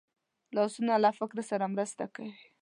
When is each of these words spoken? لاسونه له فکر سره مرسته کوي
لاسونه 0.55 0.93
له 1.03 1.09
فکر 1.19 1.37
سره 1.49 1.65
مرسته 1.73 2.03
کوي 2.15 2.33